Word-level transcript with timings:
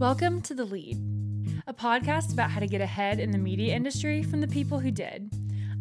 Welcome 0.00 0.40
to 0.42 0.54
The 0.54 0.64
Lead, 0.64 0.96
a 1.66 1.74
podcast 1.74 2.32
about 2.32 2.50
how 2.50 2.60
to 2.60 2.66
get 2.66 2.80
ahead 2.80 3.20
in 3.20 3.32
the 3.32 3.36
media 3.36 3.76
industry 3.76 4.22
from 4.22 4.40
the 4.40 4.48
people 4.48 4.80
who 4.80 4.90
did. 4.90 5.30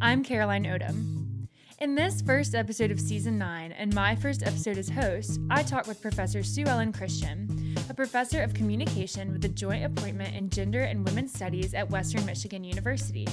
I'm 0.01 0.25
Caroline 0.25 0.65
Odom. 0.65 1.47
In 1.79 1.95
this 1.95 2.21
first 2.21 2.53
episode 2.53 2.91
of 2.91 2.99
season 2.99 3.37
9 3.37 3.71
and 3.71 3.95
my 3.95 4.17
first 4.17 4.43
episode 4.43 4.77
as 4.77 4.89
host, 4.89 5.39
I 5.49 5.63
talk 5.63 5.87
with 5.87 6.01
Professor 6.01 6.43
Sue 6.43 6.65
Ellen 6.65 6.91
Christian, 6.91 7.77
a 7.89 7.93
professor 7.93 8.41
of 8.41 8.53
communication 8.53 9.31
with 9.31 9.45
a 9.45 9.47
joint 9.49 9.85
appointment 9.85 10.35
in 10.35 10.49
gender 10.49 10.81
and 10.81 11.05
women's 11.05 11.33
studies 11.33 11.73
at 11.73 11.89
Western 11.89 12.25
Michigan 12.25 12.65
University. 12.65 13.25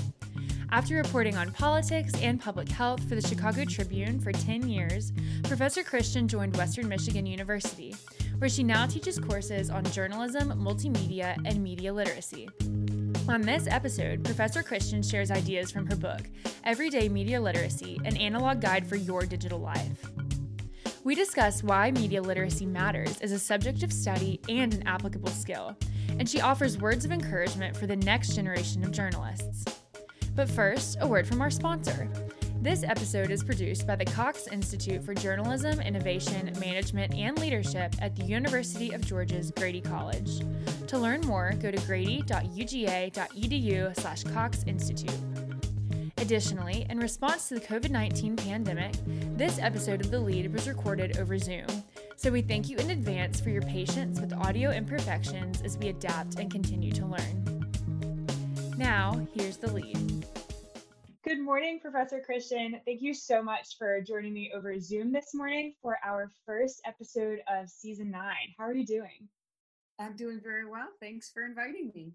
After 0.70 0.94
reporting 0.94 1.36
on 1.36 1.50
politics 1.50 2.12
and 2.22 2.40
public 2.40 2.68
health 2.68 3.02
for 3.08 3.16
the 3.16 3.26
Chicago 3.26 3.64
Tribune 3.64 4.20
for 4.20 4.30
10 4.30 4.68
years, 4.68 5.12
Professor 5.42 5.82
Christian 5.82 6.28
joined 6.28 6.56
Western 6.56 6.88
Michigan 6.88 7.26
University, 7.26 7.92
where 8.38 8.50
she 8.50 8.62
now 8.62 8.86
teaches 8.86 9.18
courses 9.18 9.70
on 9.70 9.84
journalism, 9.84 10.52
multimedia, 10.52 11.36
and 11.44 11.62
media 11.62 11.92
literacy. 11.92 12.48
On 13.28 13.40
this 13.40 13.66
episode, 13.66 14.22
Professor 14.24 14.62
Christian 14.62 15.02
shares 15.02 15.30
ideas 15.30 15.70
from 15.70 15.86
her 15.86 15.96
book, 15.96 16.20
Everyday 16.64 17.08
Media 17.08 17.40
Literacy 17.40 17.98
An 18.04 18.16
Analog 18.16 18.60
Guide 18.60 18.86
for 18.86 18.96
Your 18.96 19.22
Digital 19.22 19.58
Life. 19.58 20.10
We 21.02 21.14
discuss 21.14 21.62
why 21.62 21.90
media 21.92 22.20
literacy 22.20 22.66
matters 22.66 23.20
as 23.20 23.32
a 23.32 23.38
subject 23.38 23.82
of 23.82 23.92
study 23.92 24.40
and 24.48 24.74
an 24.74 24.86
applicable 24.86 25.30
skill, 25.30 25.76
and 26.18 26.28
she 26.28 26.40
offers 26.40 26.78
words 26.78 27.04
of 27.04 27.12
encouragement 27.12 27.76
for 27.76 27.86
the 27.86 27.96
next 27.96 28.34
generation 28.34 28.84
of 28.84 28.92
journalists. 28.92 29.64
But 30.34 30.50
first, 30.50 30.98
a 31.00 31.06
word 31.06 31.26
from 31.26 31.40
our 31.40 31.50
sponsor. 31.50 32.08
This 32.66 32.82
episode 32.82 33.30
is 33.30 33.44
produced 33.44 33.86
by 33.86 33.94
the 33.94 34.04
Cox 34.04 34.48
Institute 34.48 35.04
for 35.04 35.14
Journalism, 35.14 35.80
Innovation, 35.80 36.52
Management, 36.58 37.14
and 37.14 37.38
Leadership 37.38 37.94
at 38.00 38.16
the 38.16 38.24
University 38.24 38.90
of 38.90 39.06
Georgia's 39.06 39.52
Grady 39.52 39.80
College. 39.80 40.40
To 40.88 40.98
learn 40.98 41.20
more, 41.20 41.52
go 41.62 41.70
to 41.70 41.78
grady.uga.edu 41.86 42.40
slash 44.00 44.24
Cox 44.24 44.64
Institute. 44.66 45.14
Additionally, 46.16 46.84
in 46.90 46.98
response 46.98 47.46
to 47.50 47.54
the 47.54 47.60
COVID 47.60 47.90
19 47.90 48.34
pandemic, 48.34 48.94
this 49.36 49.60
episode 49.60 50.00
of 50.00 50.10
The 50.10 50.18
Lead 50.18 50.52
was 50.52 50.66
recorded 50.66 51.18
over 51.18 51.38
Zoom. 51.38 51.68
So 52.16 52.32
we 52.32 52.42
thank 52.42 52.68
you 52.68 52.78
in 52.78 52.90
advance 52.90 53.40
for 53.40 53.50
your 53.50 53.62
patience 53.62 54.18
with 54.20 54.32
audio 54.32 54.72
imperfections 54.72 55.62
as 55.62 55.78
we 55.78 55.90
adapt 55.90 56.40
and 56.40 56.50
continue 56.50 56.90
to 56.90 57.06
learn. 57.06 57.44
Now, 58.76 59.24
here's 59.34 59.56
the 59.56 59.70
lead. 59.72 60.26
Good 61.26 61.40
morning, 61.40 61.80
Professor 61.80 62.20
Christian. 62.20 62.80
Thank 62.84 63.02
you 63.02 63.12
so 63.12 63.42
much 63.42 63.76
for 63.78 64.00
joining 64.00 64.32
me 64.32 64.52
over 64.54 64.78
Zoom 64.78 65.10
this 65.10 65.34
morning 65.34 65.74
for 65.82 65.98
our 66.04 66.30
first 66.46 66.80
episode 66.84 67.40
of 67.52 67.68
season 67.68 68.12
nine. 68.12 68.54
How 68.56 68.66
are 68.66 68.72
you 68.72 68.86
doing? 68.86 69.28
I'm 69.98 70.14
doing 70.14 70.40
very 70.40 70.66
well. 70.66 70.86
Thanks 71.00 71.28
for 71.34 71.44
inviting 71.44 71.90
me. 71.96 72.12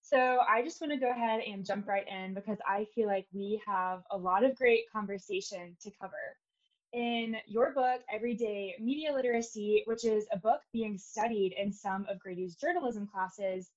So, 0.00 0.38
I 0.48 0.62
just 0.62 0.80
want 0.80 0.92
to 0.92 0.96
go 0.96 1.10
ahead 1.10 1.40
and 1.40 1.66
jump 1.66 1.88
right 1.88 2.06
in 2.06 2.34
because 2.34 2.58
I 2.64 2.86
feel 2.94 3.08
like 3.08 3.26
we 3.32 3.60
have 3.66 4.04
a 4.12 4.16
lot 4.16 4.44
of 4.44 4.54
great 4.54 4.84
conversation 4.92 5.76
to 5.82 5.90
cover. 6.00 6.36
In 6.92 7.34
your 7.48 7.72
book, 7.74 8.02
Everyday 8.08 8.76
Media 8.78 9.12
Literacy, 9.12 9.82
which 9.86 10.04
is 10.04 10.24
a 10.30 10.38
book 10.38 10.60
being 10.72 10.98
studied 10.98 11.56
in 11.58 11.72
some 11.72 12.06
of 12.08 12.20
Grady's 12.20 12.54
journalism 12.54 13.08
classes, 13.12 13.72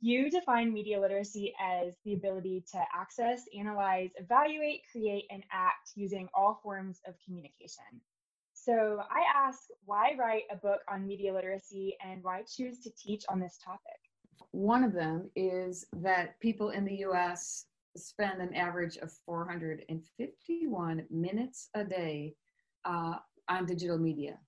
you 0.00 0.30
define 0.30 0.72
media 0.72 0.98
literacy 0.98 1.54
as 1.60 1.92
the 2.04 2.14
ability 2.14 2.64
to 2.72 2.82
access, 2.94 3.42
analyze, 3.58 4.10
evaluate, 4.16 4.82
create, 4.90 5.24
and 5.30 5.42
act 5.52 5.90
using 5.94 6.28
all 6.32 6.58
forms 6.62 7.00
of 7.06 7.14
communication. 7.24 8.00
So 8.54 9.02
I 9.10 9.22
ask, 9.34 9.60
why 9.84 10.14
write 10.18 10.44
a 10.50 10.56
book 10.56 10.80
on 10.88 11.06
media 11.06 11.32
literacy 11.32 11.96
and 12.04 12.22
why 12.22 12.42
choose 12.42 12.80
to 12.80 12.90
teach 12.96 13.24
on 13.28 13.40
this 13.40 13.58
topic? 13.62 13.80
One 14.52 14.84
of 14.84 14.92
them 14.92 15.30
is 15.36 15.86
that 15.98 16.38
people 16.40 16.70
in 16.70 16.84
the 16.84 16.96
US 17.06 17.66
spend 17.96 18.40
an 18.40 18.54
average 18.54 18.96
of 18.98 19.12
451 19.26 21.06
minutes 21.10 21.68
a 21.74 21.84
day 21.84 22.34
uh, 22.84 23.16
on 23.48 23.66
digital 23.66 23.98
media, 23.98 24.38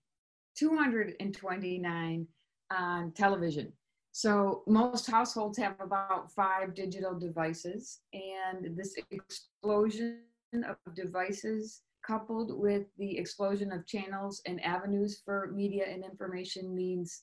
229 0.56 2.26
on 2.70 3.12
television. 3.12 3.72
So 4.12 4.62
most 4.66 5.10
households 5.10 5.56
have 5.56 5.76
about 5.80 6.30
five 6.32 6.74
digital 6.74 7.18
devices, 7.18 8.00
and 8.12 8.76
this 8.76 8.94
explosion 9.10 10.20
of 10.68 10.76
devices 10.94 11.80
coupled 12.06 12.58
with 12.58 12.84
the 12.98 13.16
explosion 13.16 13.72
of 13.72 13.86
channels 13.86 14.42
and 14.46 14.62
avenues 14.62 15.22
for 15.24 15.50
media 15.54 15.86
and 15.88 16.04
information 16.04 16.74
means 16.74 17.22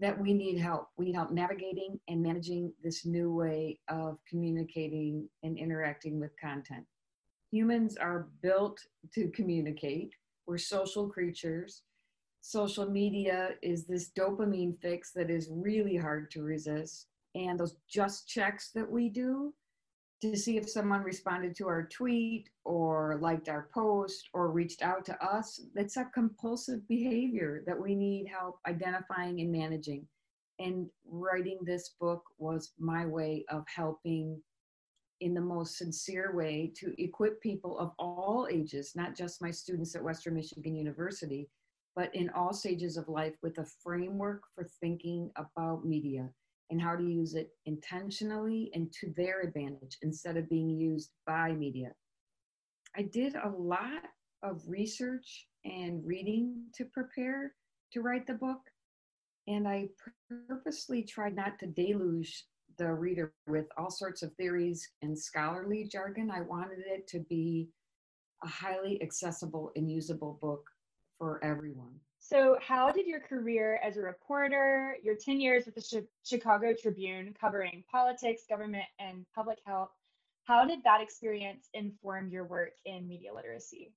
that 0.00 0.18
we 0.18 0.32
need 0.32 0.58
help. 0.58 0.88
We 0.96 1.06
need 1.06 1.16
help 1.16 1.32
navigating 1.32 1.98
and 2.08 2.22
managing 2.22 2.72
this 2.84 3.04
new 3.04 3.34
way 3.34 3.80
of 3.88 4.18
communicating 4.28 5.28
and 5.42 5.58
interacting 5.58 6.20
with 6.20 6.30
content. 6.40 6.84
Humans 7.50 7.96
are 7.96 8.28
built 8.42 8.78
to 9.14 9.28
communicate. 9.30 10.14
We're 10.46 10.58
social 10.58 11.08
creatures 11.08 11.82
social 12.42 12.90
media 12.90 13.50
is 13.62 13.86
this 13.86 14.10
dopamine 14.18 14.76
fix 14.82 15.12
that 15.12 15.30
is 15.30 15.48
really 15.50 15.96
hard 15.96 16.30
to 16.32 16.42
resist. 16.42 17.06
And 17.34 17.58
those 17.58 17.76
just 17.88 18.28
checks 18.28 18.70
that 18.74 18.90
we 18.90 19.08
do 19.08 19.54
to 20.20 20.36
see 20.36 20.56
if 20.56 20.68
someone 20.68 21.02
responded 21.02 21.56
to 21.56 21.68
our 21.68 21.84
tweet 21.84 22.48
or 22.64 23.18
liked 23.20 23.48
our 23.48 23.68
post 23.72 24.28
or 24.34 24.50
reached 24.50 24.82
out 24.82 25.04
to 25.04 25.24
us, 25.24 25.60
that's 25.74 25.96
a 25.96 26.04
compulsive 26.12 26.86
behavior 26.88 27.62
that 27.66 27.80
we 27.80 27.94
need 27.94 28.26
help 28.26 28.58
identifying 28.68 29.40
and 29.40 29.50
managing. 29.50 30.06
And 30.58 30.88
writing 31.08 31.58
this 31.62 31.94
book 32.00 32.22
was 32.38 32.72
my 32.78 33.06
way 33.06 33.44
of 33.50 33.64
helping 33.74 34.40
in 35.20 35.34
the 35.34 35.40
most 35.40 35.78
sincere 35.78 36.34
way 36.34 36.72
to 36.76 36.92
equip 37.02 37.40
people 37.40 37.78
of 37.78 37.92
all 37.98 38.48
ages, 38.50 38.92
not 38.96 39.16
just 39.16 39.40
my 39.40 39.50
students 39.50 39.94
at 39.94 40.02
Western 40.02 40.34
Michigan 40.34 40.74
University, 40.74 41.48
but 41.94 42.14
in 42.14 42.30
all 42.30 42.52
stages 42.52 42.96
of 42.96 43.08
life 43.08 43.34
with 43.42 43.58
a 43.58 43.66
framework 43.82 44.42
for 44.54 44.66
thinking 44.80 45.30
about 45.36 45.84
media 45.84 46.28
and 46.70 46.80
how 46.80 46.96
to 46.96 47.04
use 47.04 47.34
it 47.34 47.50
intentionally 47.66 48.70
and 48.74 48.90
to 48.92 49.12
their 49.16 49.42
advantage 49.42 49.98
instead 50.02 50.36
of 50.36 50.48
being 50.48 50.70
used 50.70 51.10
by 51.26 51.52
media. 51.52 51.92
I 52.96 53.02
did 53.02 53.36
a 53.36 53.48
lot 53.48 54.04
of 54.42 54.62
research 54.66 55.48
and 55.64 56.04
reading 56.04 56.64
to 56.74 56.84
prepare 56.86 57.52
to 57.92 58.00
write 58.00 58.26
the 58.26 58.34
book, 58.34 58.60
and 59.46 59.68
I 59.68 59.88
purposely 60.48 61.02
tried 61.02 61.36
not 61.36 61.58
to 61.60 61.66
deluge 61.66 62.46
the 62.78 62.90
reader 62.92 63.34
with 63.46 63.66
all 63.76 63.90
sorts 63.90 64.22
of 64.22 64.32
theories 64.34 64.88
and 65.02 65.18
scholarly 65.18 65.84
jargon. 65.84 66.30
I 66.30 66.40
wanted 66.40 66.84
it 66.86 67.06
to 67.08 67.20
be 67.20 67.68
a 68.42 68.48
highly 68.48 69.00
accessible 69.02 69.72
and 69.76 69.90
usable 69.90 70.38
book 70.40 70.64
for 71.22 71.38
everyone. 71.44 71.94
So, 72.18 72.56
how 72.60 72.90
did 72.90 73.06
your 73.06 73.20
career 73.20 73.78
as 73.80 73.96
a 73.96 74.00
reporter, 74.00 74.96
your 75.04 75.14
10 75.14 75.40
years 75.40 75.66
with 75.66 75.76
the 75.76 76.04
Chicago 76.24 76.74
Tribune 76.74 77.32
covering 77.40 77.84
politics, 77.88 78.42
government, 78.48 78.86
and 78.98 79.24
public 79.32 79.58
health, 79.64 79.90
how 80.44 80.66
did 80.66 80.82
that 80.82 81.00
experience 81.00 81.68
inform 81.74 82.28
your 82.28 82.42
work 82.42 82.72
in 82.86 83.06
media 83.06 83.32
literacy? 83.32 83.92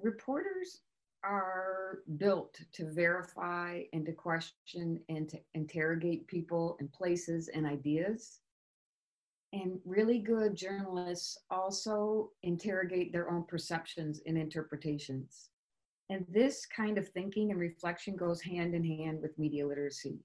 Reporters 0.00 0.80
are 1.22 1.98
built 2.16 2.58
to 2.72 2.90
verify 2.90 3.82
and 3.92 4.06
to 4.06 4.12
question 4.12 4.98
and 5.10 5.28
to 5.28 5.38
interrogate 5.52 6.26
people 6.28 6.78
and 6.80 6.90
places 6.92 7.48
and 7.48 7.66
ideas. 7.66 8.40
And 9.52 9.78
really 9.84 10.18
good 10.18 10.54
journalists 10.54 11.36
also 11.50 12.30
interrogate 12.42 13.12
their 13.12 13.30
own 13.30 13.44
perceptions 13.44 14.22
and 14.26 14.38
interpretations. 14.38 15.50
And 16.12 16.26
this 16.28 16.66
kind 16.66 16.98
of 16.98 17.08
thinking 17.08 17.52
and 17.52 17.58
reflection 17.58 18.16
goes 18.16 18.42
hand 18.42 18.74
in 18.74 18.84
hand 18.84 19.22
with 19.22 19.38
media 19.38 19.66
literacy. 19.66 20.18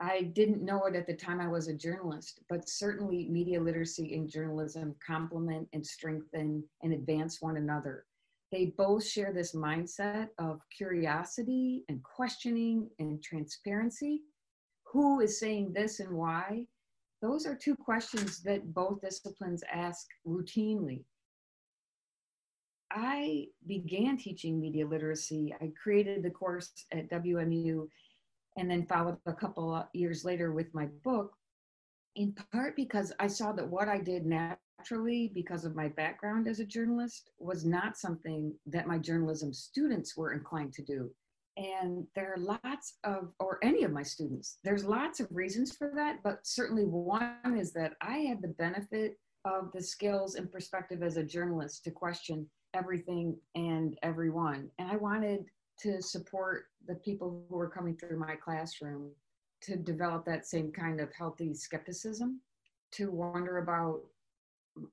I 0.00 0.20
didn't 0.34 0.62
know 0.62 0.84
it 0.84 0.94
at 0.94 1.06
the 1.06 1.16
time 1.16 1.40
I 1.40 1.48
was 1.48 1.68
a 1.68 1.72
journalist, 1.72 2.40
but 2.50 2.68
certainly 2.68 3.26
media 3.30 3.58
literacy 3.58 4.14
and 4.14 4.28
journalism 4.28 4.94
complement 5.04 5.66
and 5.72 5.86
strengthen 5.86 6.62
and 6.82 6.92
advance 6.92 7.40
one 7.40 7.56
another. 7.56 8.04
They 8.50 8.74
both 8.76 9.06
share 9.06 9.32
this 9.32 9.54
mindset 9.54 10.28
of 10.36 10.60
curiosity 10.76 11.84
and 11.88 12.02
questioning 12.02 12.90
and 12.98 13.22
transparency. 13.22 14.20
Who 14.92 15.20
is 15.20 15.40
saying 15.40 15.72
this 15.72 16.00
and 16.00 16.12
why? 16.12 16.66
Those 17.22 17.46
are 17.46 17.56
two 17.56 17.76
questions 17.76 18.42
that 18.42 18.74
both 18.74 19.00
disciplines 19.00 19.64
ask 19.72 20.06
routinely. 20.26 21.04
I 22.94 23.46
began 23.66 24.16
teaching 24.16 24.60
media 24.60 24.86
literacy. 24.86 25.54
I 25.60 25.72
created 25.82 26.22
the 26.22 26.30
course 26.30 26.70
at 26.92 27.10
WMU 27.10 27.88
and 28.58 28.70
then 28.70 28.86
followed 28.86 29.16
a 29.26 29.32
couple 29.32 29.82
years 29.94 30.24
later 30.24 30.52
with 30.52 30.74
my 30.74 30.86
book, 31.02 31.32
in 32.16 32.34
part 32.52 32.76
because 32.76 33.12
I 33.18 33.28
saw 33.28 33.52
that 33.52 33.68
what 33.68 33.88
I 33.88 33.98
did 33.98 34.26
naturally, 34.26 35.32
because 35.34 35.64
of 35.64 35.74
my 35.74 35.88
background 35.88 36.46
as 36.46 36.60
a 36.60 36.66
journalist, 36.66 37.30
was 37.38 37.64
not 37.64 37.96
something 37.96 38.54
that 38.66 38.86
my 38.86 38.98
journalism 38.98 39.54
students 39.54 40.16
were 40.16 40.32
inclined 40.32 40.74
to 40.74 40.82
do. 40.82 41.10
And 41.56 42.06
there 42.14 42.34
are 42.34 42.58
lots 42.64 42.98
of, 43.04 43.32
or 43.38 43.58
any 43.62 43.84
of 43.84 43.92
my 43.92 44.02
students, 44.02 44.58
there's 44.64 44.84
lots 44.84 45.20
of 45.20 45.28
reasons 45.30 45.74
for 45.74 45.92
that, 45.94 46.18
but 46.22 46.40
certainly 46.46 46.84
one 46.84 47.56
is 47.58 47.72
that 47.72 47.94
I 48.02 48.18
had 48.18 48.42
the 48.42 48.48
benefit 48.48 49.18
of 49.44 49.70
the 49.72 49.82
skills 49.82 50.34
and 50.34 50.52
perspective 50.52 51.02
as 51.02 51.16
a 51.16 51.22
journalist 51.22 51.84
to 51.84 51.90
question 51.90 52.48
everything 52.74 53.36
and 53.54 53.98
everyone. 54.02 54.70
And 54.78 54.90
I 54.90 54.96
wanted 54.96 55.46
to 55.80 56.02
support 56.02 56.66
the 56.86 56.94
people 56.96 57.44
who 57.48 57.56
were 57.56 57.68
coming 57.68 57.96
through 57.96 58.18
my 58.18 58.34
classroom 58.36 59.10
to 59.62 59.76
develop 59.76 60.24
that 60.24 60.46
same 60.46 60.72
kind 60.72 61.00
of 61.00 61.12
healthy 61.16 61.54
skepticism, 61.54 62.40
to 62.92 63.10
wonder 63.10 63.58
about 63.58 64.00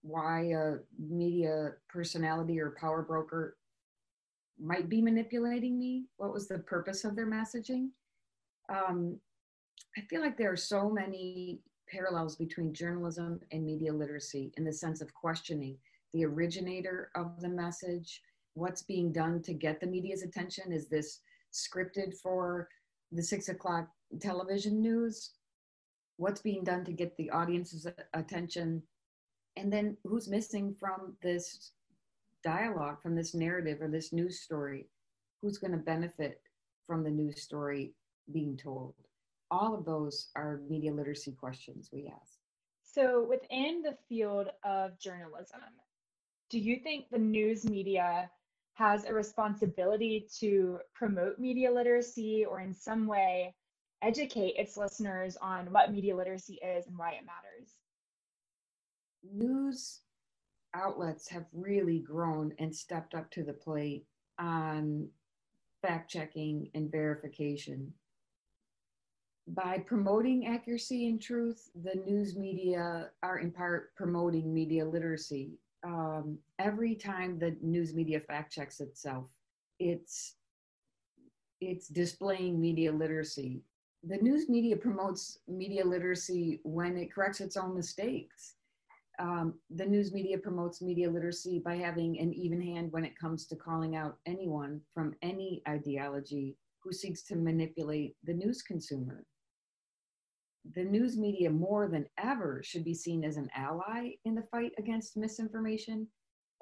why 0.02 0.52
a 0.52 0.76
media 1.00 1.72
personality 1.88 2.60
or 2.60 2.76
power 2.80 3.02
broker 3.02 3.58
might 4.62 4.90
be 4.90 5.02
manipulating 5.02 5.80
me. 5.80 6.06
What 6.18 6.34
was 6.34 6.48
the 6.48 6.60
purpose 6.60 7.06
of 7.06 7.16
their 7.16 7.30
messaging? 7.30 7.90
Um, 8.70 9.18
I 9.98 10.02
feel 10.02 10.22
like 10.22 10.38
there 10.38 10.52
are 10.52 10.58
so 10.58 10.90
many 10.90 11.62
parallels 11.90 12.36
between 12.36 12.74
journalism 12.74 13.40
and 13.52 13.66
media 13.66 13.92
literacy 13.92 14.52
in 14.58 14.64
the 14.64 14.74
sense 14.74 15.02
of 15.02 15.14
questioning 15.14 15.78
the 16.14 16.26
originator 16.26 17.12
of 17.16 17.40
the 17.40 17.50
message, 17.50 18.22
what's 18.54 18.82
being 18.82 19.12
done 19.12 19.42
to 19.44 19.54
get 19.54 19.80
the 19.80 19.88
media's 19.88 20.24
attention. 20.24 20.72
Is 20.72 20.88
this 20.88 21.22
scripted 21.54 22.16
for 22.22 22.68
the 23.12 23.24
six 23.24 23.50
o'clock 23.50 23.88
television 24.20 24.82
news? 24.82 25.32
What's 26.18 26.42
being 26.42 26.64
done 26.64 26.84
to 26.86 26.92
get 26.92 27.16
the 27.18 27.30
audience's 27.30 27.88
attention? 28.14 28.84
And 29.56 29.72
then 29.72 29.98
who's 30.04 30.28
missing 30.28 30.76
from 30.80 31.16
this 31.22 31.72
dialogue, 32.44 33.02
from 33.02 33.16
this 33.16 33.34
narrative 33.34 33.82
or 33.82 33.88
this 33.88 34.12
news 34.14 34.42
story? 34.42 34.88
Who's 35.42 35.58
going 35.58 35.72
to 35.72 35.78
benefit 35.78 36.42
from 36.86 37.04
the 37.04 37.10
news 37.10 37.42
story 37.42 37.94
being 38.34 38.58
told? 38.58 38.96
All 39.52 39.74
of 39.74 39.86
those 39.86 40.30
are 40.36 40.62
media 40.70 40.94
literacy 40.94 41.32
questions 41.32 41.90
we 41.92 42.12
ask. 42.14 42.34
So, 42.84 43.26
within 43.28 43.82
the 43.82 43.98
field 44.08 44.50
of 44.64 45.00
journalism, 45.00 45.62
do 46.50 46.58
you 46.58 46.78
think 46.78 47.06
the 47.10 47.20
news 47.20 47.64
media 47.64 48.30
has 48.74 49.06
a 49.06 49.14
responsibility 49.14 50.28
to 50.40 50.80
promote 50.94 51.38
media 51.38 51.72
literacy 51.72 52.46
or 52.46 52.60
in 52.60 52.74
some 52.74 53.06
way 53.06 53.54
educate 54.02 54.56
its 54.58 54.78
listeners 54.78 55.38
on 55.42 55.72
what 55.72 55.92
media 55.92 56.16
literacy 56.16 56.60
is 56.64 56.88
and 56.88 56.98
why 56.98 57.12
it 57.12 57.26
matters? 57.26 57.76
News 59.32 60.02
outlets 60.74 61.28
have 61.28 61.46
really 61.54 62.00
grown 62.00 62.54
and 62.58 62.74
stepped 62.74 63.14
up 63.14 63.30
to 63.32 63.44
the 63.44 63.54
plate 63.54 64.06
on 64.40 65.10
fact 65.82 66.10
checking 66.10 66.70
and 66.74 66.92
verification. 66.92 67.94
By 69.48 69.80
promoting 69.80 70.48
accuracy 70.48 71.08
and 71.10 71.22
truth, 71.22 71.70
the 71.84 71.96
news 72.06 72.38
media 72.38 73.10
are 73.24 73.40
in 73.40 73.52
part 73.52 73.94
promoting 73.96 74.54
media 74.54 74.86
literacy 74.86 75.60
um, 75.86 76.38
every 76.58 76.96
time 76.96 77.40
the 77.40 77.56
news 77.62 77.94
media 77.94 78.20
fact 78.20 78.54
checks 78.54 78.80
itself, 78.80 79.26
it's 79.80 80.36
it's 81.62 81.88
displaying 81.88 82.60
media 82.60 82.92
literacy. 82.92 83.62
The 84.04 84.18
news 84.18 84.48
media 84.48 84.78
promotes 84.78 85.40
media 85.48 85.86
literacy 85.86 86.62
when 86.64 86.96
it 86.96 87.14
corrects 87.14 87.42
its 87.42 87.58
own 87.58 87.76
mistakes. 87.76 88.56
Um, 89.20 89.56
the 89.70 89.86
news 89.86 90.14
media 90.14 90.38
promotes 90.38 90.82
media 90.82 91.10
literacy 91.12 91.60
by 91.60 91.76
having 91.76 92.18
an 92.20 92.34
even 92.34 92.62
hand 92.62 92.94
when 92.94 93.04
it 93.04 93.20
comes 93.20 93.46
to 93.48 93.58
calling 93.58 93.98
out 93.98 94.18
anyone 94.26 94.80
from 94.94 95.16
any 95.22 95.62
ideology 95.68 96.56
who 96.82 96.94
seeks 96.94 97.24
to 97.24 97.36
manipulate 97.36 98.16
the 98.24 98.34
news 98.34 98.62
consumer 98.62 99.26
the 100.76 100.84
news 100.84 101.18
media 101.18 101.50
more 101.50 101.88
than 101.88 102.06
ever 102.18 102.62
should 102.64 102.84
be 102.84 102.94
seen 102.94 103.24
as 103.24 103.38
an 103.38 103.50
ally 103.56 104.12
in 104.26 104.36
the 104.36 104.44
fight 104.52 104.72
against 104.78 105.18
misinformation 105.18 106.08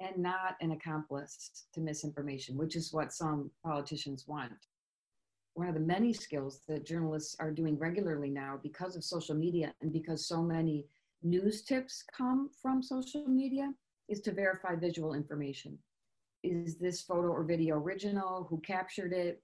and 0.00 0.16
not 0.16 0.56
an 0.60 0.72
accomplice 0.72 1.66
to 1.74 1.80
misinformation, 1.80 2.56
which 2.56 2.76
is 2.76 2.92
what 2.92 3.12
some 3.12 3.50
politicians 3.64 4.26
want. 4.26 4.52
One 5.54 5.66
of 5.66 5.74
the 5.74 5.80
many 5.80 6.12
skills 6.12 6.60
that 6.68 6.86
journalists 6.86 7.36
are 7.40 7.50
doing 7.50 7.76
regularly 7.76 8.30
now 8.30 8.60
because 8.62 8.94
of 8.94 9.02
social 9.02 9.34
media 9.34 9.74
and 9.80 9.92
because 9.92 10.26
so 10.26 10.40
many 10.40 10.86
news 11.22 11.62
tips 11.62 12.04
come 12.16 12.48
from 12.62 12.82
social 12.82 13.26
media 13.26 13.72
is 14.08 14.20
to 14.20 14.32
verify 14.32 14.76
visual 14.76 15.14
information. 15.14 15.76
Is 16.44 16.76
this 16.76 17.02
photo 17.02 17.28
or 17.28 17.42
video 17.42 17.76
original? 17.76 18.46
Who 18.48 18.60
captured 18.60 19.12
it? 19.12 19.42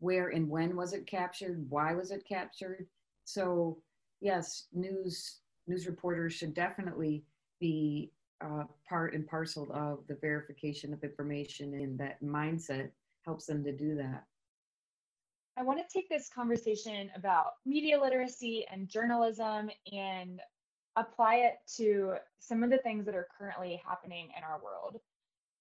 Where 0.00 0.28
and 0.28 0.50
when 0.50 0.76
was 0.76 0.92
it 0.92 1.06
captured? 1.06 1.64
Why 1.70 1.94
was 1.94 2.10
it 2.10 2.28
captured? 2.28 2.86
So 3.24 3.78
yes, 4.20 4.66
news 4.72 5.40
news 5.66 5.86
reporters 5.86 6.32
should 6.32 6.54
definitely 6.54 7.24
be 7.60 8.12
uh, 8.40 8.64
part 8.88 9.14
and 9.14 9.26
parcel 9.26 9.68
of 9.72 10.06
the 10.08 10.14
verification 10.14 10.92
of 10.92 11.02
information, 11.02 11.74
and 11.74 11.98
that 11.98 12.22
mindset 12.22 12.90
helps 13.24 13.46
them 13.46 13.64
to 13.64 13.72
do 13.72 13.96
that. 13.96 14.24
I 15.58 15.62
want 15.62 15.78
to 15.78 15.92
take 15.92 16.08
this 16.08 16.28
conversation 16.28 17.10
about 17.16 17.54
media 17.64 18.00
literacy 18.00 18.66
and 18.70 18.88
journalism 18.88 19.70
and 19.90 20.40
apply 20.96 21.36
it 21.36 21.54
to 21.76 22.14
some 22.38 22.62
of 22.62 22.70
the 22.70 22.78
things 22.78 23.06
that 23.06 23.14
are 23.14 23.28
currently 23.38 23.80
happening 23.86 24.28
in 24.36 24.44
our 24.44 24.60
world. 24.62 25.00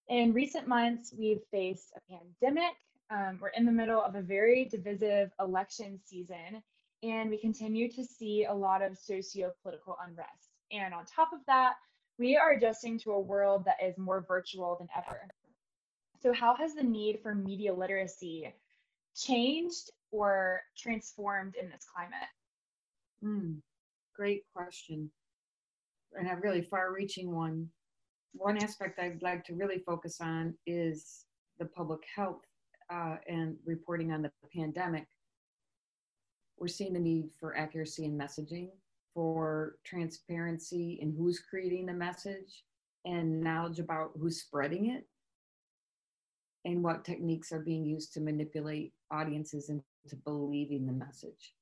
In 0.10 0.34
recent 0.34 0.68
months, 0.68 1.13
we've 1.18 1.42
faced 1.50 1.94
a 1.96 2.12
pandemic. 2.12 2.74
Um, 3.10 3.40
we're 3.42 3.50
in 3.50 3.66
the 3.66 3.72
middle 3.72 4.02
of 4.02 4.16
a 4.16 4.22
very 4.22 4.66
divisive 4.66 5.31
election 5.40 6.00
season, 6.04 6.62
and 7.03 7.30
we 7.30 7.38
continue 7.38 7.89
to 7.92 8.03
see 8.03 8.45
a 8.45 8.53
lot 8.53 8.81
of 8.81 8.97
socio-political 8.97 9.97
unrest. 10.06 10.50
And 10.71 10.94
on 10.94 11.06
top 11.06 11.31
of 11.33 11.39
that, 11.47 11.75
we 12.18 12.38
are 12.38 12.53
adjusting 12.53 13.00
to 13.00 13.12
a 13.12 13.19
world 13.19 13.65
that 13.65 13.77
is 13.83 13.97
more 13.97 14.25
virtual 14.27 14.77
than 14.80 14.88
ever. 14.95 15.21
So, 16.21 16.33
how 16.33 16.56
has 16.56 16.74
the 16.74 16.83
need 16.83 17.19
for 17.21 17.36
media 17.36 17.74
literacy 17.74 18.53
changed 19.15 19.92
or 20.12 20.62
transformed 20.77 21.56
in 21.62 21.69
this 21.69 21.86
climate? 21.94 22.30
Mm, 23.24 23.62
great 24.15 24.44
question. 24.53 25.12
And 26.18 26.30
a 26.30 26.38
really 26.38 26.62
far 26.62 26.94
reaching 26.94 27.36
one. 27.36 27.69
One 28.33 28.57
aspect 28.57 29.00
I'd 29.00 29.21
like 29.21 29.45
to 29.45 29.53
really 29.53 29.80
focus 29.80 30.19
on 30.19 30.56
is 30.65 31.25
the 31.59 31.65
public 31.65 32.01
health 32.13 32.42
uh, 32.89 33.15
and 33.27 33.56
reporting 33.65 34.12
on 34.12 34.21
the 34.21 34.31
pandemic 34.53 35.07
we're 36.57 36.68
seeing 36.68 36.94
the 36.94 37.00
need 37.00 37.30
for 37.40 37.56
accuracy 37.57 38.06
in 38.06 38.18
messaging, 38.18 38.69
for 39.14 39.78
transparency 39.83 41.00
in 41.02 41.16
who's 41.16 41.40
creating 41.40 41.85
the 41.85 41.94
message, 41.94 42.64
and 43.06 43.42
knowledge 43.42 43.80
about 43.80 44.12
who's 44.19 44.42
spreading 44.42 44.92
it, 44.92 45.07
and 46.66 46.83
what 46.83 47.06
techniques 47.06 47.52
are 47.52 47.59
being 47.59 47.85
used 47.85 48.14
to 48.14 48.19
manipulate 48.19 48.94
audiences 49.12 49.69
into 49.69 49.83
believing 50.24 50.85
the 50.85 50.92
message. 50.92 51.54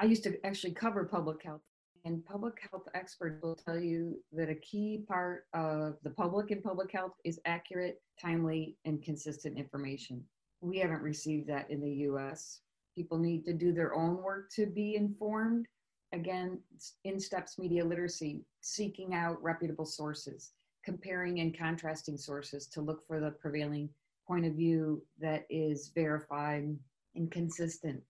I 0.00 0.04
used 0.04 0.24
to 0.24 0.44
actually 0.44 0.72
cover 0.72 1.04
public 1.04 1.42
health, 1.42 1.60
and 2.04 2.24
public 2.24 2.54
health 2.68 2.88
experts 2.94 3.40
will 3.42 3.54
tell 3.54 3.78
you 3.78 4.18
that 4.32 4.50
a 4.50 4.56
key 4.56 5.04
part 5.06 5.46
of 5.54 5.96
the 6.02 6.10
public 6.10 6.50
in 6.50 6.60
public 6.60 6.90
health 6.90 7.12
is 7.24 7.38
accurate, 7.44 8.02
timely, 8.20 8.76
and 8.84 9.02
consistent 9.02 9.56
information. 9.56 10.24
We 10.60 10.78
haven't 10.78 11.02
received 11.02 11.48
that 11.48 11.70
in 11.70 11.80
the 11.80 11.92
US 12.08 12.60
people 12.94 13.18
need 13.18 13.44
to 13.44 13.52
do 13.52 13.72
their 13.72 13.94
own 13.94 14.22
work 14.22 14.50
to 14.52 14.66
be 14.66 14.96
informed. 14.96 15.66
Again, 16.12 16.58
in 17.04 17.18
steps 17.18 17.58
media 17.58 17.84
literacy, 17.84 18.44
seeking 18.60 19.14
out 19.14 19.42
reputable 19.42 19.86
sources, 19.86 20.52
comparing 20.84 21.40
and 21.40 21.56
contrasting 21.56 22.18
sources 22.18 22.66
to 22.68 22.80
look 22.80 23.06
for 23.06 23.20
the 23.20 23.30
prevailing 23.30 23.88
point 24.26 24.44
of 24.44 24.54
view 24.54 25.02
that 25.20 25.46
is 25.48 25.90
verified 25.94 26.76
and 27.14 27.30
consistent. 27.30 28.00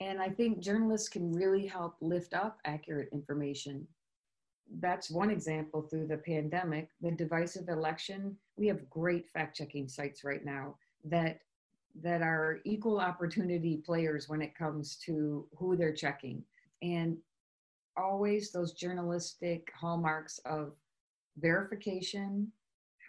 And 0.00 0.20
I 0.20 0.28
think 0.28 0.60
journalists 0.60 1.08
can 1.08 1.32
really 1.32 1.66
help 1.66 1.96
lift 2.00 2.34
up 2.34 2.58
accurate 2.64 3.08
information. 3.12 3.86
That's 4.78 5.10
one 5.10 5.30
example 5.30 5.82
through 5.82 6.06
the 6.06 6.18
pandemic. 6.18 6.90
The 7.00 7.10
divisive 7.10 7.68
election, 7.68 8.36
we 8.56 8.66
have 8.68 8.90
great 8.90 9.28
fact 9.30 9.56
checking 9.56 9.88
sites 9.88 10.22
right 10.22 10.44
now 10.44 10.76
that 11.04 11.40
that 12.02 12.22
are 12.22 12.60
equal 12.64 13.00
opportunity 13.00 13.78
players 13.84 14.28
when 14.28 14.42
it 14.42 14.56
comes 14.56 14.96
to 15.06 15.46
who 15.56 15.76
they're 15.76 15.92
checking. 15.92 16.42
And 16.82 17.16
always 17.96 18.52
those 18.52 18.72
journalistic 18.72 19.70
hallmarks 19.78 20.38
of 20.44 20.74
verification. 21.38 22.52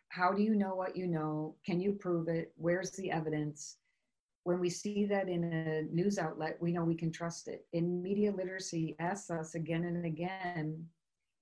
How 0.09 0.31
do 0.31 0.41
you 0.41 0.55
know 0.55 0.75
what 0.75 0.95
you 0.95 1.07
know? 1.07 1.55
Can 1.65 1.79
you 1.79 1.93
prove 1.93 2.27
it? 2.27 2.51
Where's 2.55 2.91
the 2.91 3.11
evidence? 3.11 3.77
When 4.43 4.59
we 4.59 4.69
see 4.69 5.05
that 5.05 5.29
in 5.29 5.43
a 5.43 5.83
news 5.93 6.17
outlet, 6.17 6.57
we 6.59 6.71
know 6.71 6.83
we 6.83 6.95
can 6.95 7.11
trust 7.11 7.47
it. 7.47 7.67
In 7.73 8.01
media 8.01 8.31
literacy 8.31 8.95
asks 8.99 9.29
us 9.29 9.53
again 9.53 9.83
and 9.83 10.05
again 10.05 10.85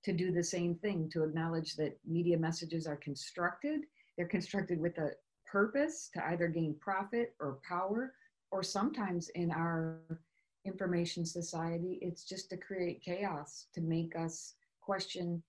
to 0.03 0.11
do 0.11 0.31
the 0.31 0.43
same 0.43 0.75
thing, 0.75 1.09
to 1.11 1.23
acknowledge 1.23 1.75
that 1.75 1.97
media 2.05 2.37
messages 2.37 2.87
are 2.87 2.97
constructed. 2.97 3.81
They're 4.17 4.27
constructed 4.27 4.79
with 4.79 4.97
a 4.97 5.11
purpose 5.51 6.09
to 6.13 6.25
either 6.27 6.47
gain 6.47 6.75
profit 6.79 7.35
or 7.39 7.59
power 7.67 8.13
or 8.51 8.63
sometimes 8.63 9.29
in 9.29 9.51
our 9.51 9.99
information 10.65 11.25
society, 11.25 11.99
it's 12.01 12.23
just 12.23 12.49
to 12.49 12.57
create 12.57 13.01
chaos, 13.03 13.67
to 13.73 13.81
make 13.81 14.15
us 14.15 14.55
question 14.81 15.41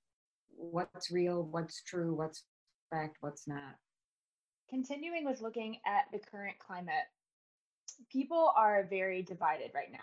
what's 0.57 1.11
real, 1.11 1.45
what's 1.51 1.83
true, 1.83 2.15
what's 2.15 2.45
fact, 2.91 3.19
what's 3.21 3.47
not. 3.47 3.77
Continuing 4.71 5.25
with 5.25 5.41
looking 5.41 5.79
at 5.87 6.05
the 6.13 6.19
current 6.19 6.59
climate, 6.59 7.07
people 8.11 8.53
are 8.57 8.87
very 8.89 9.23
divided 9.23 9.71
right 9.75 9.93
now. 9.93 9.99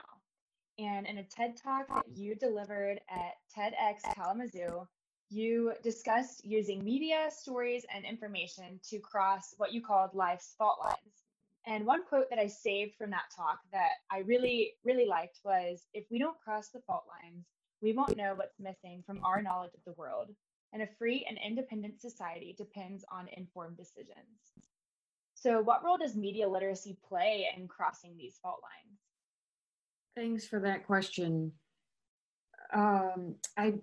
And 0.78 1.08
in 1.08 1.20
a 1.20 1.24
TED 1.24 1.56
talk 1.62 1.88
that 1.88 2.18
you 2.18 2.36
delivered 2.36 3.00
at 3.10 3.36
TEDx 3.56 4.14
Kalamazoo, 4.16 4.88
you 5.30 5.74
discussed 5.84 6.46
using 6.46 6.84
media, 6.84 7.28
stories, 7.30 7.86
and 7.94 8.06
information 8.06 8.80
to 8.90 9.00
cross 9.00 9.54
what 9.58 9.74
you 9.74 9.82
called 9.82 10.12
life's 10.14 10.56
fault 10.58 10.78
lines. 10.84 11.26
And 11.68 11.86
one 11.86 12.06
quote 12.06 12.30
that 12.30 12.40
I 12.40 12.48
saved 12.48 12.96
from 12.96 13.10
that 13.10 13.32
talk 13.36 13.60
that 13.72 13.94
I 14.12 14.20
really, 14.20 14.74
really 14.84 15.08
liked 15.08 15.40
was 15.44 15.88
If 15.94 16.06
we 16.12 16.20
don't 16.20 16.40
cross 16.40 16.70
the 16.70 16.82
fault 16.82 17.06
lines, 17.10 17.46
we 17.82 17.94
won't 17.94 18.18
know 18.18 18.34
what's 18.36 18.60
missing 18.60 19.04
from 19.06 19.24
our 19.24 19.42
knowledge 19.42 19.74
of 19.74 19.84
the 19.86 20.00
world. 20.00 20.30
And 20.74 20.84
a 20.84 20.88
free 21.00 21.26
and 21.28 21.40
independent 21.44 22.02
society 22.02 22.54
depends 22.58 23.06
on 23.12 23.28
informed 23.36 23.78
decisions. 23.78 24.54
So, 25.34 25.62
what 25.62 25.84
role 25.84 25.98
does 25.98 26.16
media 26.16 26.48
literacy 26.48 26.98
play 27.08 27.48
in 27.56 27.68
crossing 27.68 28.18
these 28.18 28.38
fault 28.42 28.62
lines? 28.62 29.00
Thanks 30.16 30.48
for 30.48 30.60
that 30.62 30.86
question. 30.86 31.52
Um, 32.74 33.36
I'd 33.58 33.80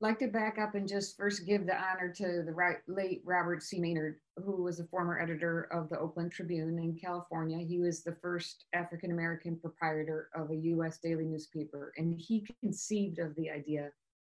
like 0.00 0.18
to 0.18 0.28
back 0.28 0.58
up 0.58 0.74
and 0.74 0.88
just 0.88 1.16
first 1.16 1.46
give 1.46 1.66
the 1.66 1.76
honor 1.76 2.12
to 2.16 2.42
the 2.44 2.52
right, 2.52 2.78
late 2.88 3.20
Robert 3.24 3.62
C. 3.62 3.78
Maynard, 3.78 4.16
who 4.42 4.62
was 4.62 4.80
a 4.80 4.86
former 4.86 5.20
editor 5.20 5.68
of 5.72 5.90
the 5.90 5.98
Oakland 5.98 6.32
Tribune 6.32 6.78
in 6.78 6.98
California. 6.98 7.58
He 7.58 7.78
was 7.78 8.02
the 8.02 8.16
first 8.22 8.64
African 8.72 9.10
American 9.10 9.58
proprietor 9.58 10.30
of 10.34 10.50
a 10.50 10.56
US 10.56 10.98
daily 10.98 11.26
newspaper, 11.26 11.92
and 11.98 12.18
he 12.18 12.46
conceived 12.62 13.18
of 13.18 13.34
the 13.36 13.50
idea 13.50 13.90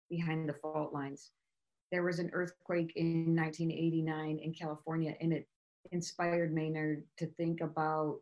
behind 0.10 0.50
the 0.50 0.53
fault 0.53 0.93
lines. 0.93 1.32
There 1.91 2.03
was 2.03 2.20
an 2.20 2.32
earthquake 2.34 2.91
in 2.98 3.34
1989 3.36 4.39
in 4.39 4.53
California, 4.53 5.15
and 5.22 5.32
it 5.32 5.48
inspired 5.91 6.53
Maynard 6.53 7.03
to 7.20 7.27
think 7.38 7.62
about 7.62 8.17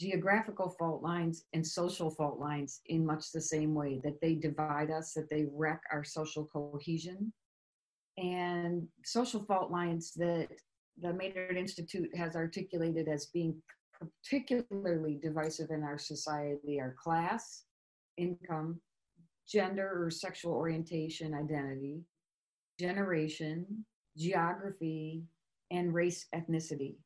geographical 0.00 0.74
fault 0.78 1.02
lines 1.02 1.44
and 1.52 1.66
social 1.66 2.10
fault 2.10 2.38
lines 2.38 2.80
in 2.86 3.04
much 3.04 3.32
the 3.32 3.40
same 3.40 3.74
way 3.74 4.00
that 4.02 4.18
they 4.22 4.34
divide 4.34 4.90
us, 4.90 5.12
that 5.12 5.28
they 5.28 5.46
wreck 5.52 5.82
our 5.92 6.02
social 6.02 6.46
cohesion. 6.46 7.30
And 8.16 8.88
social 9.04 9.44
fault 9.44 9.70
lines 9.70 10.12
that 10.16 10.48
the 11.00 11.12
Maynard 11.12 11.56
Institute 11.56 12.14
has 12.16 12.34
articulated 12.34 13.08
as 13.08 13.26
being 13.26 13.60
particularly 14.24 15.18
divisive 15.22 15.70
in 15.70 15.82
our 15.82 15.98
society 15.98 16.80
are 16.80 16.96
class, 16.98 17.64
income, 18.16 18.80
gender 19.46 20.04
or 20.04 20.10
sexual 20.10 20.54
orientation 20.54 21.34
identity, 21.34 22.00
generation, 22.78 23.84
geography, 24.16 25.24
and 25.70 25.92
race 25.92 26.26
ethnicity. 26.34 26.96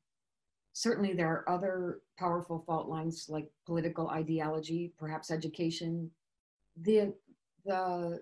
Certainly, 0.74 1.14
there 1.14 1.28
are 1.28 1.48
other 1.48 2.00
powerful 2.18 2.62
fault 2.66 2.88
lines 2.88 3.26
like 3.28 3.48
political 3.66 4.08
ideology, 4.08 4.92
perhaps 4.98 5.30
education. 5.30 6.10
The, 6.82 7.12
the 7.64 8.20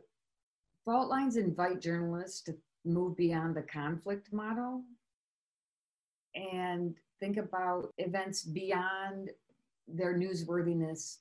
fault 0.84 1.08
lines 1.08 1.36
invite 1.36 1.80
journalists 1.80 2.40
to 2.42 2.56
move 2.84 3.16
beyond 3.16 3.56
the 3.56 3.62
conflict 3.62 4.32
model 4.32 4.82
and 6.34 6.94
think 7.20 7.36
about 7.36 7.92
events 7.98 8.42
beyond 8.42 9.30
their 9.86 10.14
newsworthiness 10.14 11.18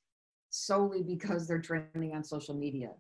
solely 0.50 1.04
because 1.04 1.48
they're 1.48 1.62
trending 1.62 2.14
on 2.14 2.24
social 2.24 2.56
media. 2.56 2.92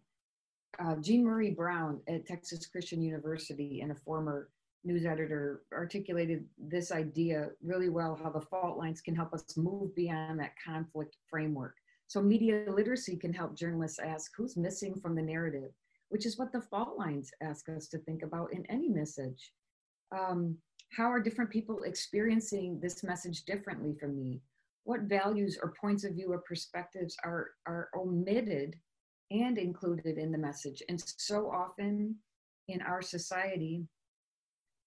Uh, 0.79 0.95
Jean 0.95 1.25
Marie 1.25 1.51
Brown 1.51 1.99
at 2.07 2.25
Texas 2.25 2.65
Christian 2.65 3.01
University 3.01 3.81
and 3.81 3.91
a 3.91 3.95
former 3.95 4.49
news 4.83 5.05
editor 5.05 5.61
articulated 5.73 6.45
this 6.57 6.91
idea 6.91 7.49
really 7.63 7.89
well 7.89 8.19
how 8.21 8.29
the 8.29 8.41
fault 8.41 8.77
lines 8.77 9.01
can 9.01 9.15
help 9.15 9.33
us 9.33 9.57
move 9.57 9.95
beyond 9.95 10.39
that 10.39 10.53
conflict 10.63 11.17
framework. 11.29 11.75
So, 12.07 12.21
media 12.21 12.65
literacy 12.67 13.15
can 13.15 13.33
help 13.33 13.55
journalists 13.55 13.99
ask 13.99 14.31
who's 14.35 14.57
missing 14.57 14.99
from 14.99 15.15
the 15.15 15.21
narrative, 15.21 15.71
which 16.09 16.25
is 16.25 16.37
what 16.37 16.51
the 16.51 16.61
fault 16.61 16.97
lines 16.97 17.31
ask 17.41 17.69
us 17.69 17.87
to 17.89 17.99
think 17.99 18.23
about 18.23 18.51
in 18.53 18.65
any 18.65 18.89
message. 18.89 19.53
Um, 20.11 20.57
how 20.91 21.05
are 21.05 21.21
different 21.21 21.49
people 21.49 21.83
experiencing 21.83 22.79
this 22.81 23.03
message 23.03 23.45
differently 23.45 23.95
from 23.97 24.17
me? 24.17 24.41
What 24.83 25.01
values 25.01 25.57
or 25.61 25.73
points 25.79 26.03
of 26.03 26.15
view 26.15 26.33
or 26.33 26.39
perspectives 26.39 27.15
are, 27.23 27.51
are 27.65 27.89
omitted 27.95 28.75
and 29.29 29.57
included 29.57 30.17
in 30.17 30.33
the 30.33 30.37
message? 30.37 30.83
And 30.89 31.01
so 31.17 31.49
often 31.49 32.17
in 32.67 32.81
our 32.81 33.01
society, 33.01 33.85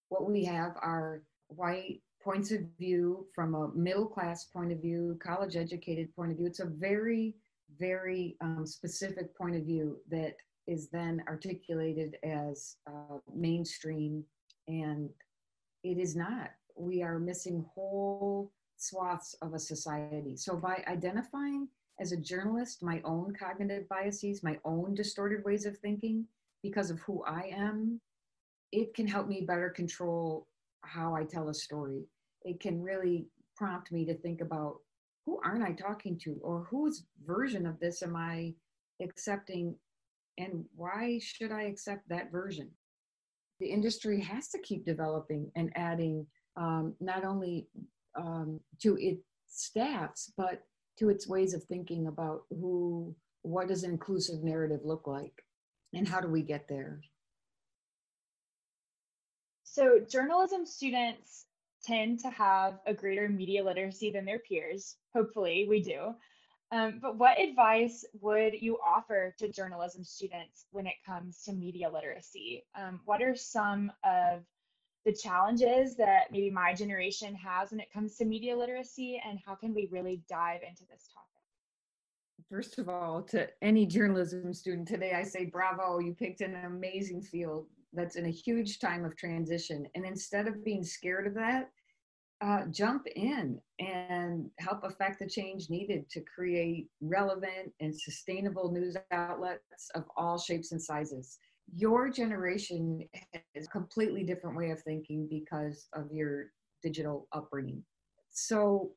what 0.09 0.29
we 0.29 0.43
have 0.45 0.73
are 0.81 1.21
white 1.47 2.01
points 2.23 2.51
of 2.51 2.61
view 2.79 3.27
from 3.33 3.53
a 3.53 3.69
middle 3.75 4.07
class 4.07 4.45
point 4.45 4.71
of 4.71 4.81
view, 4.81 5.17
college 5.21 5.55
educated 5.55 6.13
point 6.15 6.31
of 6.31 6.37
view. 6.37 6.47
It's 6.47 6.59
a 6.59 6.65
very, 6.65 7.35
very 7.77 8.35
um, 8.41 8.65
specific 8.65 9.37
point 9.37 9.55
of 9.55 9.63
view 9.63 9.97
that 10.09 10.35
is 10.67 10.89
then 10.89 11.23
articulated 11.27 12.17
as 12.23 12.77
uh, 12.87 13.17
mainstream, 13.33 14.23
and 14.67 15.09
it 15.83 15.99
is 15.99 16.15
not. 16.15 16.49
We 16.75 17.03
are 17.03 17.19
missing 17.19 17.63
whole 17.73 18.51
swaths 18.77 19.35
of 19.41 19.53
a 19.53 19.59
society. 19.59 20.35
So, 20.35 20.55
by 20.55 20.83
identifying 20.87 21.67
as 21.99 22.11
a 22.11 22.17
journalist 22.17 22.83
my 22.83 23.01
own 23.05 23.33
cognitive 23.39 23.87
biases, 23.87 24.43
my 24.43 24.57
own 24.65 24.95
distorted 24.95 25.45
ways 25.45 25.65
of 25.65 25.77
thinking 25.77 26.25
because 26.63 26.89
of 26.89 26.99
who 27.01 27.23
I 27.23 27.51
am 27.55 28.01
it 28.71 28.93
can 28.93 29.07
help 29.07 29.27
me 29.27 29.41
better 29.41 29.69
control 29.69 30.47
how 30.81 31.15
I 31.15 31.23
tell 31.23 31.49
a 31.49 31.53
story. 31.53 32.03
It 32.43 32.59
can 32.59 32.81
really 32.81 33.27
prompt 33.55 33.91
me 33.91 34.05
to 34.05 34.13
think 34.13 34.41
about 34.41 34.77
who 35.25 35.39
aren't 35.43 35.63
I 35.63 35.71
talking 35.71 36.19
to 36.19 36.37
or 36.41 36.67
whose 36.69 37.05
version 37.25 37.65
of 37.65 37.79
this 37.79 38.03
am 38.03 38.15
I 38.15 38.53
accepting 39.01 39.75
and 40.37 40.65
why 40.75 41.19
should 41.19 41.51
I 41.51 41.63
accept 41.63 42.07
that 42.09 42.31
version? 42.31 42.69
The 43.59 43.67
industry 43.67 44.21
has 44.21 44.49
to 44.49 44.59
keep 44.59 44.85
developing 44.85 45.49
and 45.55 45.71
adding 45.75 46.27
um, 46.57 46.93
not 46.99 47.23
only 47.23 47.67
um, 48.15 48.59
to 48.81 48.97
its 48.97 49.23
stats, 49.49 50.31
but 50.37 50.63
to 50.99 51.09
its 51.09 51.27
ways 51.27 51.53
of 51.53 51.63
thinking 51.63 52.07
about 52.07 52.43
who, 52.49 53.15
what 53.43 53.67
does 53.67 53.83
an 53.83 53.91
inclusive 53.91 54.43
narrative 54.43 54.81
look 54.83 55.07
like, 55.07 55.43
and 55.93 56.07
how 56.07 56.19
do 56.19 56.27
we 56.27 56.41
get 56.41 56.67
there? 56.67 57.01
So, 59.75 59.99
journalism 59.99 60.65
students 60.65 61.47
tend 61.83 62.21
to 62.21 62.29
have 62.29 62.79
a 62.85 62.93
greater 62.93 63.27
media 63.27 63.61
literacy 63.61 64.09
than 64.09 64.23
their 64.23 64.39
peers. 64.39 64.95
Hopefully, 65.13 65.65
we 65.67 65.81
do. 65.81 66.15
Um, 66.71 66.99
but 67.01 67.17
what 67.17 67.37
advice 67.37 68.05
would 68.21 68.53
you 68.53 68.77
offer 68.77 69.35
to 69.37 69.49
journalism 69.49 70.05
students 70.05 70.67
when 70.71 70.87
it 70.87 70.93
comes 71.05 71.43
to 71.43 71.51
media 71.51 71.89
literacy? 71.89 72.63
Um, 72.73 73.01
what 73.03 73.21
are 73.21 73.35
some 73.35 73.91
of 74.05 74.43
the 75.03 75.11
challenges 75.11 75.97
that 75.97 76.31
maybe 76.31 76.49
my 76.49 76.73
generation 76.73 77.35
has 77.35 77.71
when 77.71 77.81
it 77.81 77.91
comes 77.91 78.15
to 78.15 78.23
media 78.23 78.55
literacy, 78.55 79.21
and 79.27 79.39
how 79.45 79.55
can 79.55 79.73
we 79.73 79.89
really 79.91 80.23
dive 80.29 80.61
into 80.65 80.85
this 80.89 81.09
topic? 81.13 81.35
First 82.49 82.79
of 82.79 82.87
all, 82.87 83.23
to 83.23 83.49
any 83.61 83.85
journalism 83.85 84.53
student 84.53 84.87
today, 84.87 85.15
I 85.15 85.23
say 85.23 85.43
bravo, 85.43 85.99
you 85.99 86.13
picked 86.13 86.39
an 86.39 86.55
amazing 86.63 87.21
field 87.21 87.67
that's 87.93 88.15
in 88.15 88.25
a 88.25 88.31
huge 88.31 88.79
time 88.79 89.05
of 89.05 89.15
transition. 89.15 89.87
And 89.95 90.05
instead 90.05 90.47
of 90.47 90.63
being 90.63 90.83
scared 90.83 91.27
of 91.27 91.33
that, 91.35 91.69
uh, 92.41 92.65
jump 92.69 93.07
in 93.15 93.59
and 93.79 94.49
help 94.59 94.83
affect 94.83 95.19
the 95.19 95.27
change 95.27 95.69
needed 95.69 96.09
to 96.09 96.21
create 96.21 96.87
relevant 97.01 97.71
and 97.79 97.95
sustainable 97.95 98.71
news 98.71 98.97
outlets 99.11 99.89
of 99.95 100.03
all 100.17 100.37
shapes 100.37 100.71
and 100.71 100.81
sizes. 100.81 101.39
Your 101.73 102.09
generation 102.09 103.07
has 103.53 103.65
a 103.65 103.69
completely 103.69 104.23
different 104.23 104.57
way 104.57 104.69
of 104.71 104.81
thinking 104.81 105.27
because 105.29 105.87
of 105.93 106.11
your 106.11 106.47
digital 106.83 107.27
upbringing. 107.31 107.83
So 108.31 108.91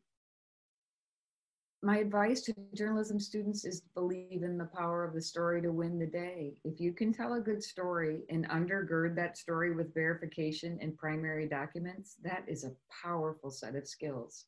my 1.82 1.98
advice 1.98 2.42
to 2.42 2.54
journalism 2.74 3.20
students 3.20 3.64
is 3.64 3.82
believe 3.94 4.42
in 4.42 4.58
the 4.58 4.68
power 4.76 5.04
of 5.04 5.14
the 5.14 5.22
story 5.22 5.62
to 5.62 5.70
win 5.70 5.98
the 5.98 6.06
day. 6.06 6.54
If 6.64 6.80
you 6.80 6.92
can 6.92 7.12
tell 7.12 7.34
a 7.34 7.40
good 7.40 7.62
story 7.62 8.24
and 8.30 8.48
undergird 8.48 9.14
that 9.14 9.38
story 9.38 9.74
with 9.74 9.94
verification 9.94 10.78
and 10.82 10.98
primary 10.98 11.48
documents, 11.48 12.16
that 12.24 12.42
is 12.48 12.64
a 12.64 12.72
powerful 13.02 13.50
set 13.50 13.76
of 13.76 13.86
skills. 13.86 14.46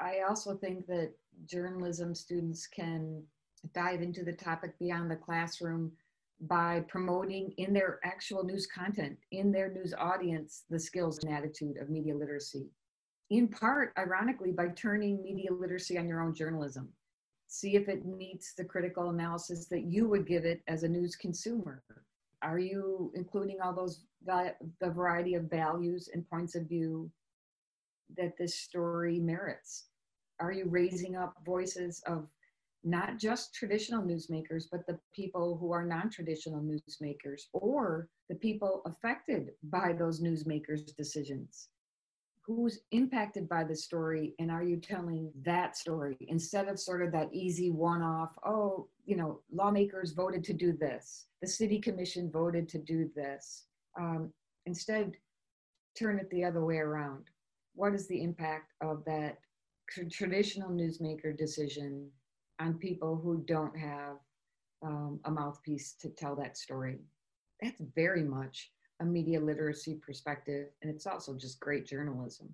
I 0.00 0.20
also 0.28 0.56
think 0.56 0.86
that 0.86 1.12
journalism 1.46 2.14
students 2.14 2.68
can 2.68 3.24
dive 3.74 4.02
into 4.02 4.22
the 4.22 4.32
topic 4.32 4.78
beyond 4.78 5.10
the 5.10 5.16
classroom 5.16 5.90
by 6.42 6.84
promoting 6.88 7.52
in 7.58 7.72
their 7.72 7.98
actual 8.04 8.44
news 8.44 8.66
content, 8.66 9.16
in 9.32 9.50
their 9.50 9.72
news 9.72 9.92
audience, 9.96 10.64
the 10.70 10.78
skills 10.78 11.18
and 11.24 11.32
attitude 11.32 11.78
of 11.78 11.90
media 11.90 12.14
literacy 12.14 12.68
in 13.30 13.48
part, 13.48 13.92
ironically, 13.98 14.52
by 14.52 14.68
turning 14.68 15.22
media 15.22 15.52
literacy 15.52 15.98
on 15.98 16.08
your 16.08 16.20
own 16.20 16.34
journalism. 16.34 16.88
See 17.46 17.76
if 17.76 17.88
it 17.88 18.04
meets 18.04 18.54
the 18.54 18.64
critical 18.64 19.10
analysis 19.10 19.66
that 19.68 19.84
you 19.84 20.08
would 20.08 20.26
give 20.26 20.44
it 20.44 20.62
as 20.68 20.82
a 20.82 20.88
news 20.88 21.16
consumer. 21.16 21.82
Are 22.42 22.58
you 22.58 23.12
including 23.14 23.60
all 23.60 23.72
those 23.72 24.04
the 24.26 24.54
variety 24.90 25.34
of 25.34 25.50
values 25.50 26.08
and 26.12 26.28
points 26.28 26.54
of 26.54 26.68
view 26.68 27.10
that 28.16 28.36
this 28.38 28.58
story 28.58 29.18
merits? 29.18 29.86
Are 30.40 30.52
you 30.52 30.66
raising 30.66 31.16
up 31.16 31.34
voices 31.44 32.02
of 32.06 32.26
not 32.82 33.18
just 33.18 33.54
traditional 33.54 34.02
newsmakers, 34.02 34.64
but 34.70 34.86
the 34.86 34.98
people 35.14 35.56
who 35.56 35.72
are 35.72 35.84
non 35.84 36.10
traditional 36.10 36.60
newsmakers 36.60 37.42
or 37.52 38.08
the 38.28 38.34
people 38.34 38.82
affected 38.84 39.52
by 39.64 39.92
those 39.92 40.20
newsmakers' 40.20 40.94
decisions? 40.96 41.68
Who's 42.46 42.80
impacted 42.90 43.48
by 43.48 43.64
the 43.64 43.74
story, 43.74 44.34
and 44.38 44.50
are 44.50 44.62
you 44.62 44.76
telling 44.76 45.32
that 45.44 45.76
story 45.76 46.16
instead 46.28 46.68
of 46.68 46.78
sort 46.78 47.02
of 47.02 47.10
that 47.12 47.32
easy 47.32 47.70
one 47.70 48.02
off? 48.02 48.36
Oh, 48.44 48.88
you 49.06 49.16
know, 49.16 49.40
lawmakers 49.50 50.12
voted 50.12 50.44
to 50.44 50.52
do 50.52 50.72
this, 50.72 51.26
the 51.40 51.46
city 51.46 51.78
commission 51.80 52.30
voted 52.30 52.68
to 52.70 52.78
do 52.78 53.10
this. 53.14 53.64
Um, 53.98 54.30
instead, 54.66 55.12
turn 55.98 56.18
it 56.18 56.28
the 56.30 56.44
other 56.44 56.64
way 56.64 56.78
around. 56.78 57.24
What 57.74 57.94
is 57.94 58.06
the 58.08 58.22
impact 58.22 58.72
of 58.82 59.04
that 59.06 59.38
traditional 60.10 60.70
newsmaker 60.70 61.36
decision 61.36 62.10
on 62.60 62.74
people 62.74 63.16
who 63.16 63.42
don't 63.46 63.76
have 63.76 64.16
um, 64.84 65.20
a 65.24 65.30
mouthpiece 65.30 65.94
to 66.00 66.08
tell 66.10 66.36
that 66.36 66.56
story. 66.56 66.98
That's 67.62 67.80
very 67.94 68.22
much 68.22 68.70
a 69.04 69.06
media 69.06 69.38
literacy 69.38 70.00
perspective, 70.04 70.68
and 70.80 70.90
it's 70.90 71.06
also 71.06 71.34
just 71.34 71.60
great 71.60 71.86
journalism. 71.86 72.52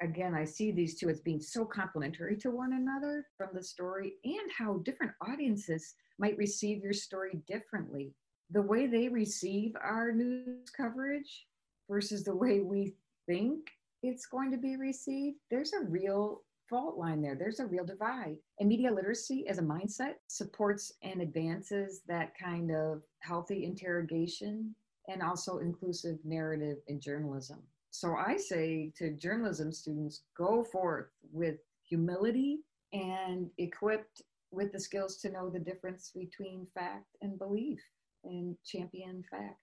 Again, 0.00 0.34
I 0.34 0.44
see 0.44 0.70
these 0.70 0.94
two 0.96 1.08
as 1.08 1.20
being 1.20 1.40
so 1.40 1.64
complementary 1.64 2.36
to 2.36 2.50
one 2.50 2.74
another 2.74 3.26
from 3.36 3.48
the 3.52 3.62
story 3.62 4.14
and 4.24 4.52
how 4.56 4.78
different 4.84 5.12
audiences 5.26 5.94
might 6.18 6.36
receive 6.36 6.82
your 6.82 6.92
story 6.92 7.40
differently. 7.48 8.12
The 8.50 8.62
way 8.62 8.86
they 8.86 9.08
receive 9.08 9.74
our 9.82 10.12
news 10.12 10.70
coverage 10.70 11.46
versus 11.90 12.22
the 12.22 12.36
way 12.36 12.60
we 12.60 12.94
think 13.26 13.70
it's 14.02 14.26
going 14.26 14.52
to 14.52 14.58
be 14.58 14.76
received, 14.76 15.38
there's 15.50 15.72
a 15.72 15.84
real 15.86 16.42
fault 16.68 16.98
line 16.98 17.22
there. 17.22 17.34
There's 17.34 17.60
a 17.60 17.66
real 17.66 17.84
divide. 17.84 18.36
And 18.60 18.68
media 18.68 18.92
literacy 18.92 19.48
as 19.48 19.58
a 19.58 19.62
mindset 19.62 20.14
supports 20.28 20.92
and 21.02 21.22
advances 21.22 22.02
that 22.06 22.32
kind 22.38 22.70
of 22.70 23.02
healthy 23.20 23.64
interrogation 23.64 24.74
and 25.08 25.22
also 25.22 25.58
inclusive 25.58 26.18
narrative 26.24 26.78
in 26.86 27.00
journalism. 27.00 27.58
So 27.90 28.14
I 28.14 28.36
say 28.36 28.92
to 28.98 29.10
journalism 29.10 29.72
students 29.72 30.22
go 30.36 30.62
forth 30.62 31.08
with 31.32 31.56
humility 31.88 32.60
and 32.92 33.50
equipped 33.58 34.22
with 34.50 34.72
the 34.72 34.80
skills 34.80 35.16
to 35.18 35.30
know 35.30 35.50
the 35.50 35.58
difference 35.58 36.10
between 36.14 36.66
fact 36.74 37.16
and 37.22 37.38
belief 37.38 37.80
and 38.24 38.56
champion 38.64 39.24
fact. 39.30 39.56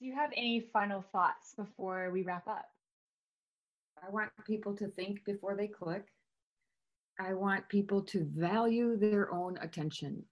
Do 0.00 0.06
you 0.06 0.14
have 0.14 0.30
any 0.36 0.68
final 0.72 1.02
thoughts 1.12 1.54
before 1.56 2.10
we 2.12 2.22
wrap 2.22 2.46
up? 2.46 2.66
I 4.06 4.10
want 4.10 4.30
people 4.46 4.74
to 4.76 4.88
think 4.88 5.24
before 5.24 5.56
they 5.56 5.66
click. 5.66 6.06
I 7.20 7.34
want 7.34 7.68
people 7.68 8.02
to 8.02 8.24
value 8.36 8.96
their 8.96 9.32
own 9.32 9.58
attention. 9.60 10.22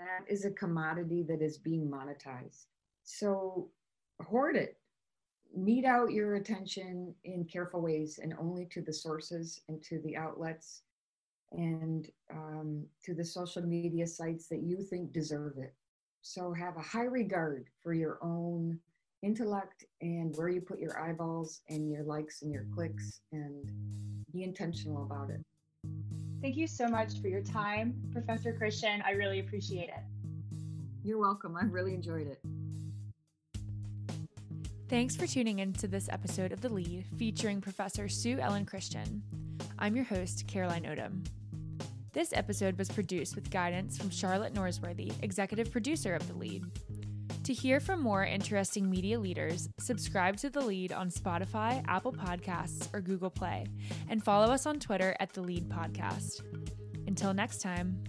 That 0.00 0.32
is 0.32 0.46
a 0.46 0.50
commodity 0.50 1.22
that 1.24 1.42
is 1.42 1.58
being 1.58 1.90
monetized. 1.90 2.64
So 3.02 3.68
hoard 4.22 4.56
it. 4.56 4.78
Mete 5.54 5.84
out 5.84 6.12
your 6.12 6.36
attention 6.36 7.14
in 7.24 7.44
careful 7.44 7.82
ways 7.82 8.18
and 8.22 8.32
only 8.40 8.64
to 8.66 8.80
the 8.80 8.94
sources 8.94 9.60
and 9.68 9.82
to 9.82 10.00
the 10.00 10.16
outlets 10.16 10.82
and 11.52 12.08
um, 12.32 12.86
to 13.04 13.12
the 13.12 13.24
social 13.24 13.62
media 13.62 14.06
sites 14.06 14.46
that 14.48 14.62
you 14.62 14.80
think 14.82 15.12
deserve 15.12 15.58
it. 15.58 15.74
So 16.22 16.54
have 16.54 16.78
a 16.78 16.82
high 16.82 17.04
regard 17.04 17.66
for 17.82 17.92
your 17.92 18.18
own 18.22 18.78
intellect 19.22 19.84
and 20.00 20.34
where 20.34 20.48
you 20.48 20.62
put 20.62 20.78
your 20.78 20.98
eyeballs 20.98 21.60
and 21.68 21.90
your 21.90 22.04
likes 22.04 22.40
and 22.40 22.50
your 22.50 22.64
clicks 22.74 23.20
and 23.32 23.70
be 24.32 24.44
intentional 24.44 25.02
about 25.02 25.28
it. 25.28 25.40
Thank 26.42 26.56
you 26.56 26.66
so 26.66 26.88
much 26.88 27.20
for 27.20 27.28
your 27.28 27.42
time, 27.42 27.94
Professor 28.12 28.52
Christian. 28.52 29.02
I 29.06 29.10
really 29.10 29.40
appreciate 29.40 29.90
it. 29.90 30.02
You're 31.04 31.18
welcome. 31.18 31.54
I 31.54 31.64
really 31.64 31.94
enjoyed 31.94 32.26
it. 32.26 32.40
Thanks 34.88 35.14
for 35.14 35.26
tuning 35.26 35.58
in 35.58 35.72
to 35.74 35.86
this 35.86 36.08
episode 36.08 36.52
of 36.52 36.62
The 36.62 36.68
Lead 36.70 37.04
featuring 37.18 37.60
Professor 37.60 38.08
Sue 38.08 38.38
Ellen 38.38 38.64
Christian. 38.64 39.22
I'm 39.78 39.94
your 39.94 40.04
host, 40.04 40.46
Caroline 40.48 40.84
Odom. 40.84 41.26
This 42.12 42.32
episode 42.32 42.76
was 42.76 42.88
produced 42.88 43.36
with 43.36 43.50
guidance 43.50 43.96
from 43.96 44.10
Charlotte 44.10 44.54
Norsworthy, 44.54 45.12
executive 45.22 45.70
producer 45.70 46.14
of 46.14 46.26
The 46.26 46.34
Lead. 46.34 46.64
To 47.50 47.54
hear 47.54 47.80
from 47.80 48.00
more 48.00 48.24
interesting 48.24 48.88
media 48.88 49.18
leaders, 49.18 49.68
subscribe 49.80 50.36
to 50.36 50.50
The 50.50 50.60
Lead 50.60 50.92
on 50.92 51.10
Spotify, 51.10 51.84
Apple 51.88 52.12
Podcasts, 52.12 52.86
or 52.94 53.00
Google 53.00 53.28
Play, 53.28 53.66
and 54.08 54.22
follow 54.22 54.52
us 54.52 54.66
on 54.66 54.78
Twitter 54.78 55.16
at 55.18 55.32
The 55.32 55.40
Lead 55.40 55.68
Podcast. 55.68 56.42
Until 57.08 57.34
next 57.34 57.60
time. 57.60 58.04